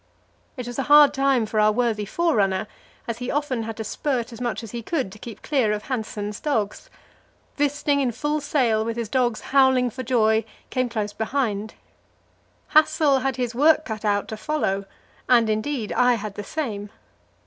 It 0.57 0.65
was 0.65 0.79
a 0.79 0.89
hard 0.89 1.13
time 1.13 1.45
for 1.45 1.59
our 1.59 1.71
worthy 1.71 2.05
forerunner; 2.05 2.65
he 3.19 3.29
often 3.29 3.61
had 3.61 3.77
to 3.77 3.83
spurt 3.83 4.33
as 4.33 4.41
much 4.41 4.63
as 4.63 4.71
he 4.71 4.81
could 4.81 5.11
to 5.11 5.19
keep 5.19 5.43
clear 5.43 5.71
of 5.73 5.83
Hanssen's 5.89 6.39
dogs. 6.39 6.89
Wisting 7.59 7.99
in 8.01 8.11
full 8.11 8.41
sail, 8.41 8.83
with 8.83 8.97
his 8.97 9.09
dogs 9.09 9.41
howling 9.53 9.91
for 9.91 10.01
joy, 10.01 10.43
came 10.71 10.89
close 10.89 11.13
behind. 11.13 11.75
Hassel 12.69 13.19
had 13.19 13.35
his 13.35 13.53
work 13.53 13.85
cut 13.85 14.03
out 14.03 14.27
to 14.29 14.37
follow, 14.37 14.85
and, 15.29 15.51
indeed, 15.51 15.91
I 15.93 16.15
had 16.15 16.33
the 16.33 16.43
same. 16.43 16.89